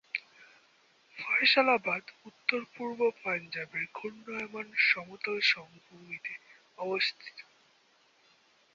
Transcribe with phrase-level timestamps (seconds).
[1.17, 6.33] ফয়সালাবাদ উত্তর-পূর্ব পাঞ্জাবের ঘূর্ণায়মান সমতল সমভূমিতে
[6.77, 7.37] অবস্থিত।